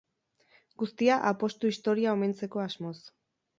[0.83, 2.97] Guztia apostu historia omentzeko asmoz.